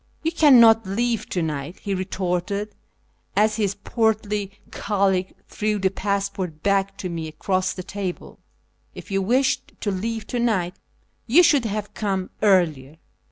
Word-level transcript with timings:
"You 0.23 0.31
cannot 0.31 0.87
leave 0.87 1.29
to 1.29 1.43
night," 1.43 1.77
he 1.81 1.93
retorted 1.93 2.73
as 3.35 3.57
his 3.57 3.75
portly 3.75 4.53
colleague 4.71 5.35
threw 5.47 5.77
the 5.77 5.91
passport 5.91 6.63
back 6.63 6.97
to 6.97 7.07
me 7.07 7.27
across 7.27 7.73
the 7.73 7.83
table;" 7.83 8.39
if 8.95 9.11
you 9.11 9.21
wished 9.21 9.73
to 9.79 9.91
leave 9.91 10.25
to 10.25 10.39
night 10.39 10.73
you 11.27 11.43
should 11.43 11.65
have 11.65 11.93
come 11.93 12.31
earlier." 12.41 12.97